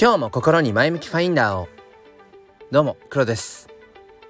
[0.00, 1.68] 今日も心に前向きファインダーを。
[2.70, 3.66] どうも黒です。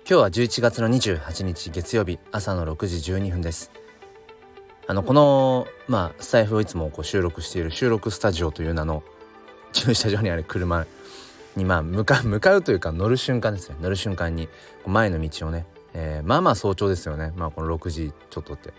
[0.08, 3.70] 今日は11月の28日月曜日朝の6時12分です。
[4.86, 9.02] あのこのまあスタイフをいつもこう収録している収録スタジオという名の
[9.74, 10.86] 駐車場にある車
[11.54, 13.76] にまあ向か向かうというか乗る瞬間ですね。
[13.82, 14.48] 乗る瞬間に
[14.86, 17.34] 前の道をね、えー、まあまあ早朝ですよね。
[17.36, 18.72] まあこの6時ちょっとって、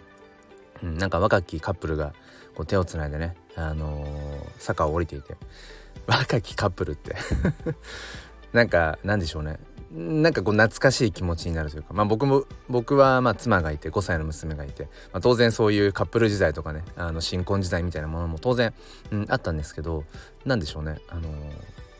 [0.81, 2.15] うん、なんか若きカップルが
[2.55, 5.37] こう手をつないでねあのー、坂を降りていて。
[6.07, 7.15] 若きカップルって。
[8.53, 9.59] なんかなんでしょうね。
[9.91, 11.93] なんかこう懐かしい気持ちになるというか。
[11.93, 18.73] まあ僕も僕はま妻がいて5歳の娘がいて、まあ、当然そういうカップル時代とかねあの新婚時代みたいなものも当然、
[19.11, 20.03] うん、あったんですけど
[20.45, 20.99] 何でしょうね。
[21.09, 21.27] あのー、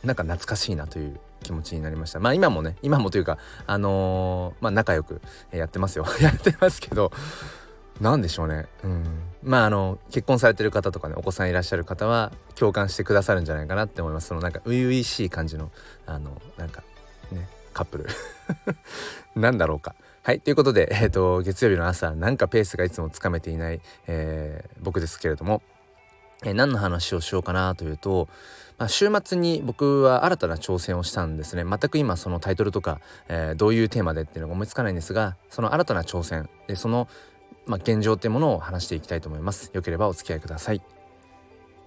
[0.04, 2.20] なんか懐かしいなという気持ちになりました。
[2.20, 6.06] まあ今もね今もというかあのー、まあ仲良くやってますよ。
[6.22, 7.12] やってますけど
[8.00, 8.68] 何でしょうね。
[8.84, 9.04] うん。
[9.44, 14.28] まああの結婚されてる方とかねお子さんいらっしゃる方は共感してくださるんじゃないかなって思います。
[14.28, 15.72] そのなんか初々しい感じの
[16.06, 16.84] あのなんか
[17.32, 18.08] ねカップル。
[19.36, 19.96] なんだろうか。
[20.24, 20.42] はい。
[20.42, 25.62] ということで、えーと、月曜日の朝なんかペースがいつもつかめていない、えー、僕ですけれども、
[26.44, 28.28] えー、何の話をしようかなというと、
[28.78, 31.64] まあ、週末に僕は新たな挑戦をしたんですね。
[31.64, 36.50] 全く今そのタイトルとか、えー、どういうテーマでっていうのが思いつかないんですがその新たな挑戦。
[36.68, 37.08] でその
[37.70, 39.70] まあ、現状っていうものを話していきたいと思います。
[39.74, 40.82] よければお付き合いください。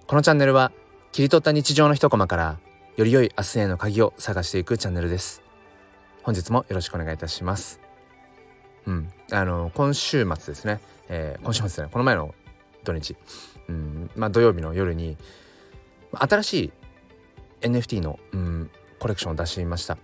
[0.07, 0.71] このチャンネルは
[1.11, 2.59] 切り取った日常の一コマから
[2.95, 5.43] より良い明日への鍵を探していくチャンネルです。
[6.23, 7.81] 本日もよろしくお願いいたします。
[8.85, 12.33] うん、あの今週末ですね、えー、今週末ですねこの前の
[12.85, 13.17] 土日、
[13.67, 15.17] うんまあ、土曜日の夜に
[16.13, 16.71] 新しい
[17.61, 19.97] NFT の、うん、コレクションを出しました。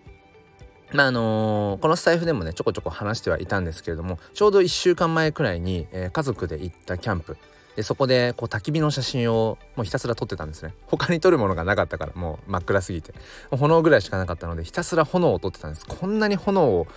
[0.94, 7.38] まああのー、このスタイフでもねちょこちょこ話してはいたんですけれどもちょうど1週間前くらいに、えー、家族で行ったキャンプ。
[7.76, 10.74] でそこでこう焚き火の写真をもうひたすら撮ってたんですね。
[10.88, 13.14] 他に撮るものがなかったからもう真っ暗すぎて。
[13.52, 15.86] 炎ぐらいしかなかったのでひたすら炎を撮ってたんです。
[15.86, 16.88] こんなに炎を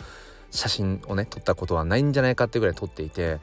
[0.50, 3.38] 写真をね撮ったことはないんじゃないかっていうぐらい撮っていて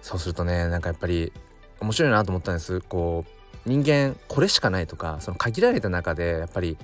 [0.00, 1.32] そうするとねなんかやっぱり
[1.80, 2.80] 面白いなと思ったんです。
[2.80, 6.78] こう人間これしかないとかその限られた中でやっぱり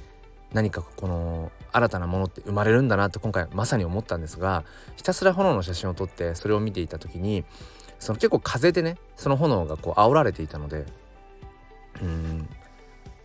[0.53, 4.65] 何かこの新たなものって生まれるんだなって今回まさに思ったんですが
[4.97, 7.45] ひたすら炎の写真を撮ってそれを見ていた時に
[7.99, 10.87] その結構風でねその炎がこう煽られていたので
[12.01, 12.49] うん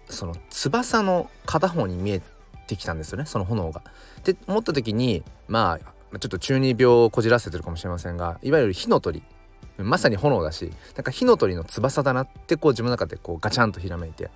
[0.10, 2.22] その翼の片方に見え
[2.68, 3.82] てきたんですよねその炎が。
[4.20, 5.80] って思った時にま
[6.14, 9.24] あちょっと中二病をこじらせてるかもしれませんがいわゆる火の鳥
[9.78, 14.30] まさに炎だしなんか火の鳥の翼だなってこう自分の中でこうガチャンとひらめいて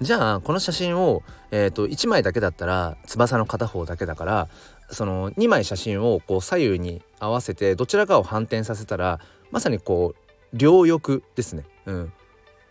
[0.00, 4.48] じゃあこの写真を、えーと、1枚だけだったら翼の片方だけだから
[4.90, 11.64] その2枚写真をこう左右に合わせてどちらかを反転させたらまさにこう両翼ですね。
[11.86, 12.12] うん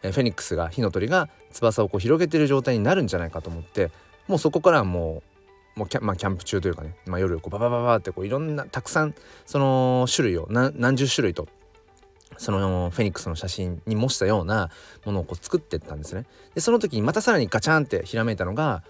[0.03, 3.89] えフェニックスが火の鳥が翼をこう広げてる状態になるんじゃないかと思って
[4.27, 5.23] もうそこからはも
[5.75, 11.47] うもうキャ,、まあ、キャンプ中というかね、まあ、夜こうババババってこういろんなたくさんその種類を何十種類と
[12.37, 14.69] そのフェニックスの写真に模したような
[15.05, 16.25] ものをこう作ってったんですね。
[16.55, 18.83] でその時にまたさらにガチャンってひらめいたのが、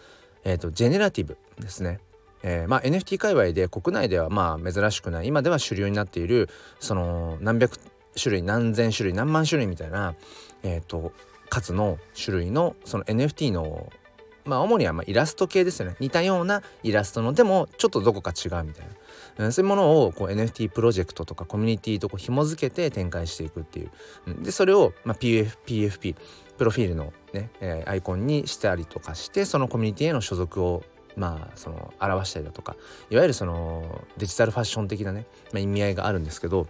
[0.44, 2.00] えーと、ジェネラティブですね。
[2.44, 6.50] えー、まあ、NFT 界隈で国内ではまあ珍しくない今では主流になっている
[6.82, 7.80] その何百
[8.22, 10.14] 種類何千種類何万種類みたいな、
[10.62, 11.14] えーと、
[11.50, 13.90] 数の種類のその NFT の
[14.46, 18.92] まあ主にはまイラスト系ですよね似たようなイラストのでもちょっとどこか違うみたいな
[19.38, 23.92] そういうものをこう NFT プロジェクトとかコミュニティとこう紐付けて展開していくっていう。
[24.44, 26.16] でそれを、まあ、PF PFP
[26.58, 30.84] プロフィールのね、えー、アイコンにしたりとかしてそのコミュニティへの所属を
[31.16, 32.76] まあその表したりだとか
[33.10, 36.68] いわゆるそのデジタルファッション的なね、まあ、意味合いがあるんですけど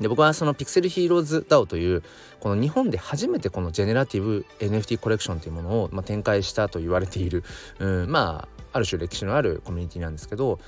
[0.00, 2.02] で僕はそのピクセルヒーローズ DAO という
[2.40, 7.44] この日本で初めてこのジェネラティブ NFT コレクションというものを、まあ、展開したと言われている、
[7.78, 10.58] うん、まあある種歴史のあるコミュニティなんですけど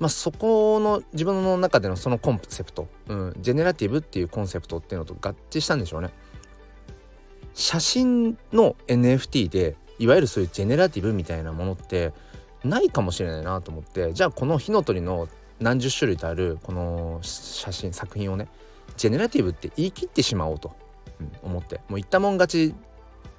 [0.00, 6.10] まあ、そこの自分の中でのそのコンセプト、うん、ジェネラティブっていうコンセプトっていうのと合致したんでしょうね。
[7.54, 12.12] 写真の NFT でいわゆるそういうジェネラティブみたいなものって
[12.64, 15.28] ないかもしれないなと思ってじゃあこの火の鳥の
[15.60, 18.48] 何十種類とあるこの写真作品をね
[18.96, 20.72] ジェネラティブって言い切ってしまおうと、
[21.20, 22.74] うん、思ってもう言ったもん勝ち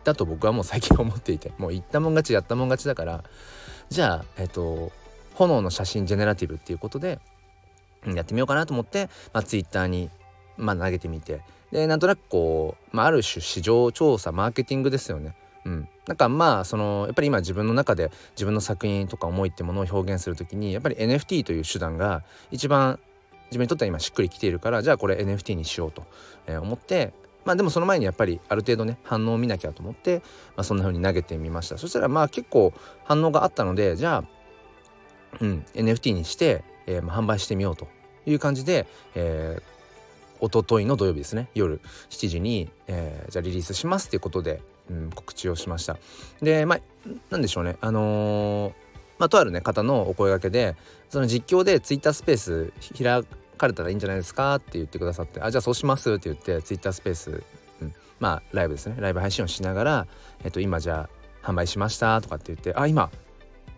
[0.03, 3.23] だと僕はもう最近思っていてもう言ったもん勝ちやったもん勝ちだから
[3.89, 4.91] じゃあえっと
[5.47, 7.19] 炎の写真ジェネラティブっていうことで
[8.05, 10.09] やってみようかなと思って、まあ、ツイッターに、
[10.57, 11.41] まあ、投げてみて。
[11.71, 15.35] でなんとなくこう、まあ、ある種市場調査マーケティングですよね。
[15.63, 22.99] うん、なんかまあそのやっぱり今自分の中で自分の作品とか思いってものを表現する時にやっぱり NFT という手段が一番
[23.45, 26.03] 自分にとっては今しっくりきているからじゃあこれ NFT にしようと
[26.47, 27.13] 思って
[27.45, 30.19] まあでもその前にやっぱりある程度ね反応を見なきゃと思って、
[30.55, 31.77] まあ、そんな風に投げてみました。
[31.77, 32.73] そしたらまあ結構
[33.03, 34.40] 反応があったのでじゃあ、
[35.39, 37.87] うん、NFT にして、えー、販売してみようと
[38.25, 38.85] いう感じで、
[39.15, 41.49] えー、一昨日の土曜日ですね。
[41.53, 41.79] 夜
[42.09, 45.97] 7時に、えー、じゃあリリースしますっていうことで、うん、告知をしました。
[46.41, 46.79] でまあ
[47.29, 47.77] なんでしょうね。
[47.81, 48.73] あのー、
[49.19, 50.75] まあ、とあるね方のお声がけで
[51.09, 53.23] その実況でツイッタースペース開
[53.57, 57.43] かれたらいいんじゃないですかって言ってくださってあじゃあそうしますって言ってツイッタースペース、
[57.81, 58.95] うん、まあライブですね。
[58.99, 60.07] ライブ配信をしながら、
[60.43, 61.07] えっと、今じゃ
[61.43, 63.11] あ販売しましたとかって言ってあ今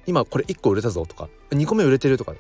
[0.06, 2.34] 今これ1個売れたぞとか2個目売れてるとか。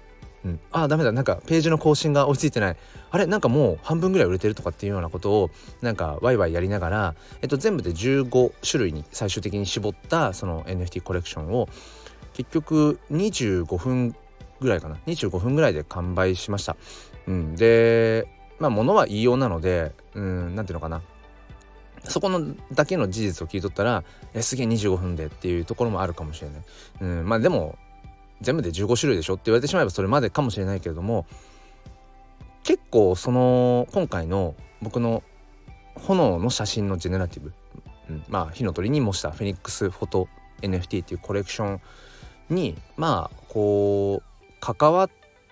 [0.45, 1.13] うん、あダメだ。
[1.13, 2.77] なんかページの更新が追いついてない。
[3.11, 3.25] あれ？
[3.27, 5.51] なんかもう半分ぐらい売れてるとかっていうようなことを
[5.81, 11.69] なんかワイワイやりながら、えっと、全部で15種類に最終的に絞ったその NFT コレクションを
[12.33, 14.13] 結局25分
[14.59, 14.97] ぐらいかな。
[15.05, 16.75] 25分ぐらいで完売しました。
[17.25, 18.27] うん、で
[18.59, 21.01] まあ物は言いようなのでうん何ていうのかな。
[22.05, 24.03] そこのだけの事実を聞いとったら
[24.33, 26.61] えすげえ25分でっていうところもあるかもしれない。
[27.01, 27.77] うん、まあでも
[28.41, 31.25] 全部で15種類でしょって言われてしまえばそれまでかもしれないけれども
[32.63, 35.23] 結構その今回の僕の
[35.95, 37.53] 炎の写真のジェネラティブ、
[38.09, 40.27] うん、まあ火の鳥に模したフェニックスフォト
[40.61, 41.81] NFT っていうコレクション
[42.49, 45.09] にまあこう関わっ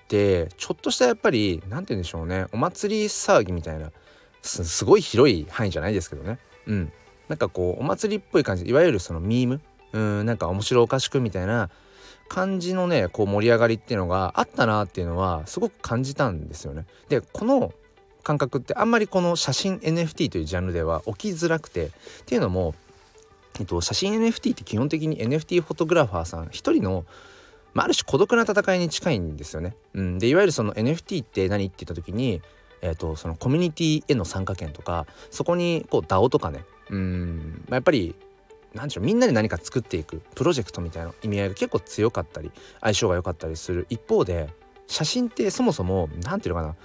[0.07, 3.91] てちょっとしたやっぱり何て言うんでしょうねお祭り騒ぎみたいな
[4.41, 6.39] すごい広い範囲じゃないですけどね。
[6.67, 6.91] うん。
[7.27, 8.67] なんかこうお祭りっぽい感じ。
[8.67, 9.61] いわゆるそのミーム。
[9.93, 11.69] うんなんか面白おかしくみたいな
[12.29, 16.85] 感じのねこう盛り上がりっていうのがあったなっていうのはすごく感じたんですよね。
[17.09, 17.73] でこの
[18.23, 21.89] 感覚ってあんまりこの写真 NFT というジャンルでは起きづらくてっ
[22.25, 22.75] ていうのも、
[23.59, 27.05] えっと、写真 NFT って基本的に NFT フォトグラファーさん一人の
[27.73, 29.75] まあ、ある種孤独な戦いに近いんですよね。
[29.93, 32.41] うん、でいわゆるその NFT って何って言った時に、
[32.81, 38.15] えーと、そのコミュニティへの参加権とかそこにこう DAO とかねうん、まあ、やっぱり
[38.73, 43.85] 何でしょうみんなで何か作っていくプロジェクトみたいな意味合いが結構強かったり相性が良かったりする。
[43.89, 44.49] 一方で
[44.87, 46.75] 写真ってそもそも何て言うのかな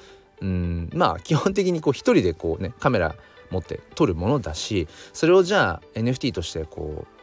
[0.42, 3.16] うんまあ基本的にこう一人でこうねカメラ
[3.50, 7.16] 持って撮るものだしそれをじゃあ NFT としてこう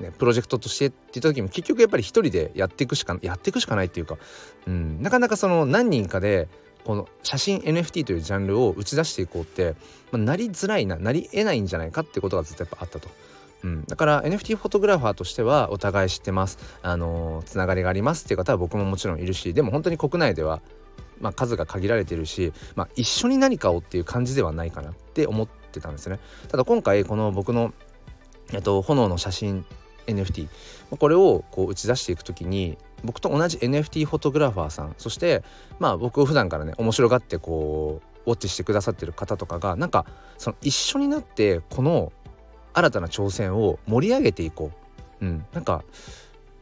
[0.00, 4.18] ね、プロジェクトとしてって言った時も結局やっぱり一人でやっていくしかやっていくしかないっていうか、
[4.66, 6.48] うん、なかなかその何人かで
[6.84, 9.74] この写真 NFT というジャンルを打ち出していこうって、
[10.12, 13.08] まあ、なりづらいななり得ないんじゃないかってことがずっとやっぱあったと。
[13.62, 16.58] うん、だから NFT フォトグラファーとしてはお互い知ってます。
[16.82, 20.60] あの、つながりがありますっていう方は僕ももちろんいるしでも本当に国内では、
[21.20, 26.20] まあ、数が限られてるし、まあ、一緒に何かをっていう感じではないかなって思ってたんですね。
[26.48, 27.72] ただ今回この僕の
[28.52, 29.64] えっと、炎の写真
[30.06, 30.48] NFT
[30.98, 35.42] これをこう打ち出していく時に僕と同じ NFT フォトグラファーさんそして
[35.78, 40.06] まあ僕を普段からね面白がってこうウォッチしてくださってる方とかがなんか
[40.38, 42.12] その一緒になってこの
[42.72, 44.70] 新たな挑戦を盛り上げていこ
[45.20, 45.84] う、うん、なんか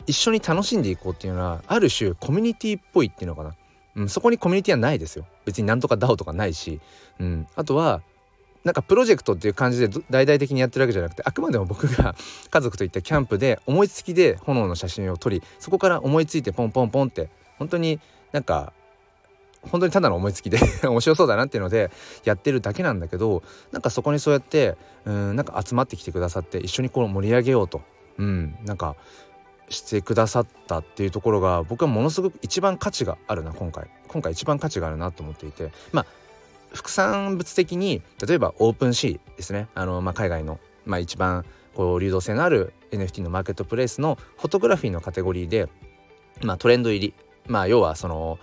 [0.07, 3.55] 一緒に楽しんでいこうっていうのはある種コミュニティっぽいっていうのかな、
[3.97, 5.27] うん、そこにコミュニティはないですよ。
[5.45, 6.81] 別になんとか DAO とかないし、
[7.19, 8.03] うん、あとは
[8.65, 12.15] なんかプロジェクトっていう感じで大々的にやってるわけじゃなくてあくまでも僕が
[12.51, 17.29] 家族といったキャンプで思いつきで炎の写真を撮りそこから思いついてポンポンポンって
[17.59, 18.01] 本当に
[18.31, 18.73] なんか
[19.63, 21.91] 本当にただの思いつきで 面白そうだなっていうので
[22.25, 23.43] やってるだけなんだけど
[23.73, 27.83] なんかそこにそうやってうんなんか集まってきてくださって一緒にこう盛り上げようと
[28.19, 28.97] うんなんか
[29.69, 33.89] してくださったっていうところが僕はものすごく一番価値があるな今回。
[34.13, 36.07] 今回一番価値があるなと思っていてまあ
[36.75, 39.69] 副産物的に例えばオープンシーですね。
[39.75, 45.69] あの、まあ、海外の、まあ、一番こう流動性のある NFT のマーケットプレイスのフォトグラフィーのカテゴリーで、
[46.43, 47.15] まあ、トレンド入り。
[47.49, 48.39] まあ要はその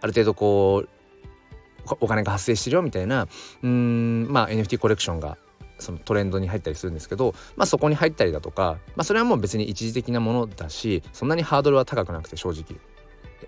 [0.00, 3.28] ある程度こうお金が発生してるよみたいな
[3.62, 5.36] うんまあ NFT コレクションが
[5.78, 12.80] そのトレンドに入ったりするんですけど、まあ、そこに入ったりだとか、まあ、それはもう別に一時的なものだしそんなにハードルは高くなくて正直。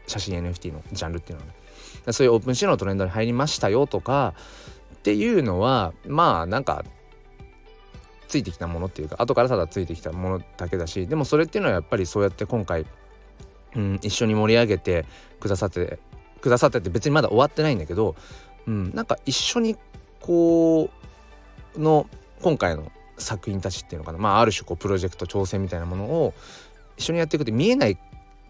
[0.07, 1.55] 写真 NFT のジャンルっていうのはね。
[2.11, 4.35] そういうオープンシーのトレンドに入りましたよとか
[4.95, 6.85] っていうのはまあなんか
[8.29, 12.87] ついてきたものっていうか後からただついてきたものだけだしでもそれっていうのはやっぱりそうやって今回、
[13.75, 15.05] うん、一緒に盛り上げて
[15.41, 15.99] くださって
[16.41, 18.15] くださってって別にまだ終わってないんだけど、
[18.67, 19.77] うん、なんか一緒に
[20.21, 20.91] こ
[21.75, 22.07] うの
[22.41, 26.35] 今回の作品たちっていうのかなまあある種こうプロジェクト挑戦みたいなものを
[26.97, 27.99] 一緒にやっていくって見えない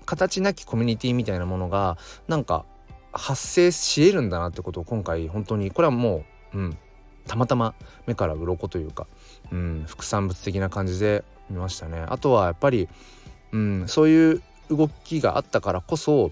[0.04, 1.96] 形なきコミュニティみたいなものが
[2.28, 2.64] なんか
[3.12, 6.24] 発生し得るんだなってことを今回本当にこれはも
[6.54, 6.78] う、うん、
[7.26, 7.74] たまたま
[8.06, 9.06] 目から鱗というか、
[9.50, 12.04] うん、副産物的な感じで見ましたね。
[12.08, 12.88] あとはやっぱり、
[13.52, 16.30] うん、そういう動きがあったからこそ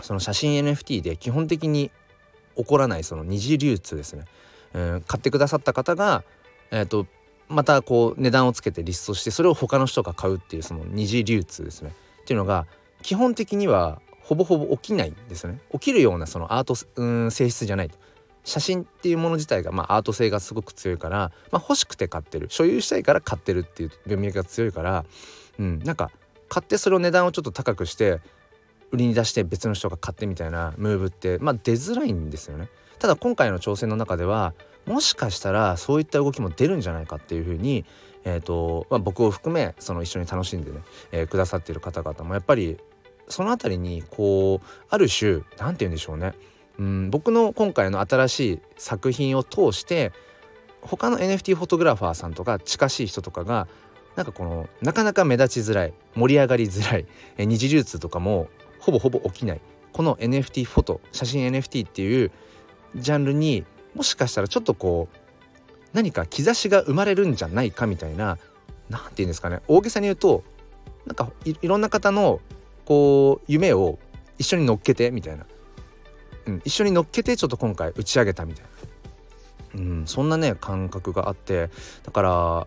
[0.00, 1.90] その写真 NFT で基本的に
[2.56, 4.24] 起こらないその二次流通ですね。
[4.74, 6.24] うん、買ってくださった方が、
[6.70, 7.06] えーと、
[7.48, 12.66] またこう値段をつけてリストしてそれを他の人が買うっていうその二次流通ですねっていうのが
[13.02, 15.60] 基本的にはほぼほぼ起きないんですよね。
[15.72, 17.98] 起きるようなそのアート、うん、性質じゃないと。
[18.44, 22.48] 写真っていうもの自体が、まあ、アート性がすごく強いから、まあ、欲しくて買ってる。
[22.50, 25.04] 所有したいから買ってるっていう文脈が強いから、
[25.58, 26.10] うん、なんか
[26.48, 28.20] 買ってそれを値段をちょっと高くして
[28.90, 32.68] 売りに出して別の人が買ってみたいなムーブって、まあ、出づらいんですよね。
[32.98, 34.54] ただ今回の挑戦の中では
[34.86, 37.84] もしかしたらそういった動きも出るんじゃないかっていうふうに、
[38.24, 40.80] えーとまあ、僕を含めその一緒に楽しんでね、
[41.12, 42.78] えー、くださっている方々もやっぱり
[43.28, 46.34] その辺りにこうある種何て言うんでしょうね。
[46.78, 50.12] うん僕の今回の新しい作品を通して
[50.80, 53.68] 他の NFT フォトグラファーさんとか近しい人とかが
[54.16, 57.06] なんかこのなかなか目立ちづらい盛り上がりづらい
[57.38, 58.48] 二次流通とかも
[58.78, 59.60] ほぼほぼ起きない。
[59.92, 62.32] この NFT フォト写真 NFT っていう
[62.96, 63.64] ジャンルに
[63.94, 65.16] もしかしたらちょっとこう
[65.92, 68.38] 何か兆しが生まれるんじゃないかみたいな
[68.88, 69.60] 何て言うんですかね。
[69.68, 70.42] 大げさに言うと
[71.06, 72.40] なんかいろんな方の
[72.84, 73.98] こう夢を
[74.38, 75.46] 一緒に乗っけてみたいな。
[76.44, 78.64] うん、一緒に乗っけてちょっと今回打ち上げたみたい
[79.74, 81.70] な、うん、そんなね感覚があって。
[82.02, 82.66] だから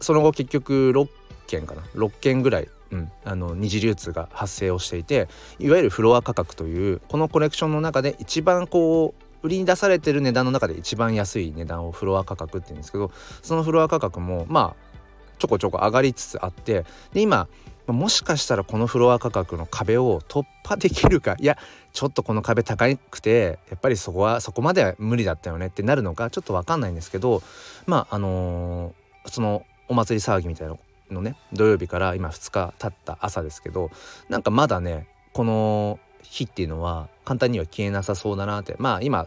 [0.00, 1.08] その後結局6
[1.46, 1.82] 件かな。
[1.94, 5.28] 6件ぐらい、うん、あの二次流通が発生をしていて
[5.58, 13.10] いわゆるフロア価格というこのコレクションの中で一番こう売りに出されてる値段の中で一番安い値段をフロア価格って言うんですけど
[13.42, 14.92] そのフロア価格もまあ
[15.38, 17.48] ちょこちょこ上がりつつあってで今
[17.86, 21.36] もしかしたらこのフロア価格の壁を突破できるか。
[21.40, 21.58] いや
[21.92, 26.30] ちょっとこの壁高くてやっぱりそこはそこまでは無理だったよねってなるのか。
[26.30, 27.42] ちょっと分かんないんですけど
[27.86, 30.76] まああのー、そのお祭り騒ぎみたいな
[31.10, 33.90] のね土曜日から今2日経った朝ですけど
[34.28, 38.76] なんかまだねこの日っていうのは簡単には消えなさそうだなって。
[38.78, 39.26] まあ今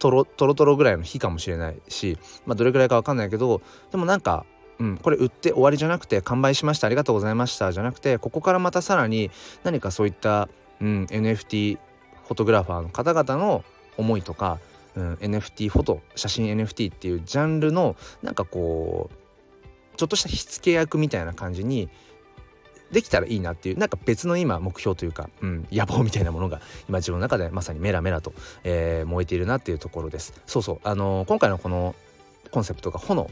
[0.00, 3.60] トロトロトロぐらいの日かもしれないし、まあ、どれぐらいか分かんないけど
[3.92, 4.46] でもなんか
[4.80, 9.30] うん、これ売って終わりじゃなくて完売しましたありがとうございましたじゃなくてここからまたさらに
[9.62, 10.48] 何かそういった、
[10.80, 13.62] うん、NFT フォトグラファーの方々の
[13.98, 14.58] 思いとか、
[14.96, 21.90] うん、NFT フォト写真 NFT っていうジャンルのなんかこうちょっとした火付け役みたいな感じに
[22.90, 28.32] できたらいいなっていうなんか別の今目標というか、うん、野望みたいなものが今自分の中でまさにメラメラと、
[28.64, 30.32] えー、燃えているなっていうところです。
[30.46, 31.94] そうそうあのー、今回のこの
[32.50, 33.30] コンセプトが炎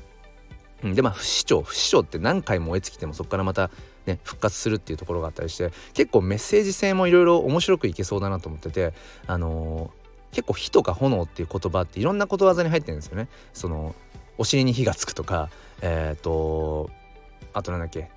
[0.83, 3.71] うん、でまあ不死鳥不死鳥って何回燃え尽きてもそこからまた
[4.07, 8.93] ね復活するっていうところがあったりして結構メッセージ性もいろいろ面白くいけそうだなと思ってて
[9.27, 13.29] あのー、結構火とか炎っていう言葉っていろんなことわざに入ってるんですよね。
[13.53, 13.95] その
[14.41, 15.51] お尻に火がつくとか
[15.83, 16.91] えっ、ー、と
[17.53, 18.11] あとなんだっけ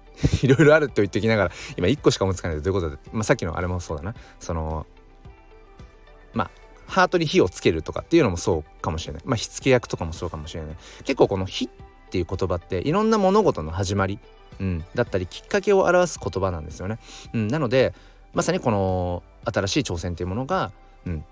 [0.43, 4.13] いろいろあると言ってきながら今1個しか思いつかないということで、まあ、さっきのあれもそうだな。
[4.39, 4.85] その
[6.33, 6.51] まあ
[6.85, 9.23] ハートに火をつけるとかっていうのもそうかもしれない。
[9.25, 10.75] まあ火付け役とかもそうかもしれない。
[11.05, 14.19] 結構この火ってっていう言葉っていろんな物事の始まり、
[14.59, 16.99] うん、だったりきっかけを表す言葉なんですよね。
[17.33, 17.93] うん、なので
[18.33, 20.73] まさにこの新しい挑戦っていうものが、
[21.05, 21.23] うん、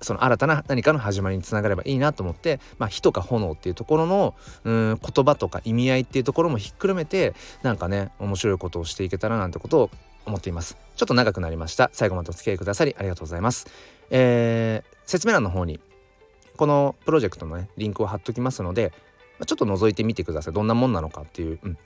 [0.00, 7.34] その新たな何かの始まりにつながればいいなと思って、まあ、火とか炎っていうところのうん言葉とか意味合いっていうところもひっくるめて
[7.64, 9.90] なんかね面白いことをしていけたらなんてことを
[10.24, 10.76] 思っています。
[10.94, 11.90] ちょっと長くなりました。
[11.92, 13.66] 最後までお付き合いくださりありがとうございます。
[14.10, 15.80] えー、説明欄の方に
[16.56, 18.92] このプロジェクトのねリンクを貼っときますので
[19.44, 20.54] ちょっと覗いてみてください。
[20.54, 21.78] どんなもんなのかっていう、うん、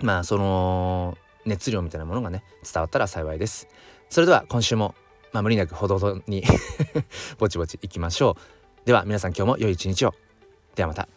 [0.00, 3.68] まあその熱量みたいなものがね伝わったら幸いです。
[4.08, 4.94] それでは今週も、
[5.32, 6.44] まあ、無理なくほどほどに
[7.38, 8.36] ぼちぼちいきましょ
[8.84, 8.86] う。
[8.86, 10.14] では皆さん今日も良い一日を。
[10.74, 11.08] ではまた。